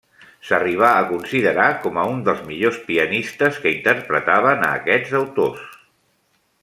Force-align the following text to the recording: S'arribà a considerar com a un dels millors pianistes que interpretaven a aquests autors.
S'arribà 0.45 0.87
a 1.01 1.03
considerar 1.09 1.67
com 1.83 1.99
a 2.03 2.05
un 2.13 2.23
dels 2.29 2.41
millors 2.47 2.79
pianistes 2.87 3.61
que 3.67 3.75
interpretaven 3.75 4.67
a 4.69 4.73
aquests 4.79 5.15
autors. 5.21 5.71